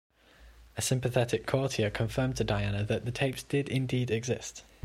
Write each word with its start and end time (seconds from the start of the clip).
A 0.77 0.81
sympathetic 0.81 1.45
courtier 1.45 1.91
confirmed 1.91 2.35
to 2.37 2.43
Diana 2.43 2.83
that 2.85 3.05
the 3.05 3.11
tapes 3.11 3.43
did 3.43 3.69
indeed 3.69 4.09
exist. 4.09 4.63